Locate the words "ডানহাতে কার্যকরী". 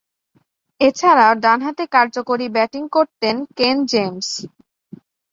1.43-2.47